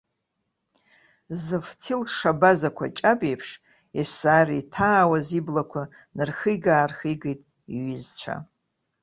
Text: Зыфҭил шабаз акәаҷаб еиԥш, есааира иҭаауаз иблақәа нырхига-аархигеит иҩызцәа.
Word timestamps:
Зыфҭил 1.43 2.01
шабаз 2.15 2.61
акәаҷаб 2.69 3.21
еиԥш, 3.29 3.49
есааира 3.97 4.55
иҭаауаз 4.61 5.27
иблақәа 5.39 5.81
нырхига-аархигеит 6.15 7.41
иҩызцәа. 7.75 8.35